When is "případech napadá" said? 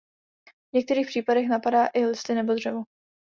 1.07-1.85